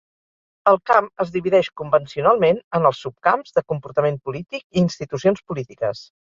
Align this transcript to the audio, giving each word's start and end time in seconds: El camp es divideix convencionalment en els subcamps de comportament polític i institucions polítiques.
El 0.69 0.77
camp 0.91 1.09
es 1.23 1.33
divideix 1.35 1.69
convencionalment 1.81 2.57
en 2.79 2.89
els 2.91 3.03
subcamps 3.07 3.55
de 3.59 3.65
comportament 3.75 4.19
polític 4.31 4.67
i 4.67 4.83
institucions 4.87 5.47
polítiques. 5.53 6.03